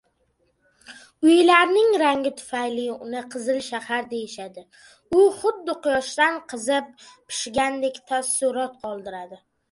[1.25, 4.63] Uylarning rangi tufayli uni “Qizil shahar” deyishadi.
[5.17, 9.39] U xuddi quyoshda qizib, pishgandek taassurot qoldiradi.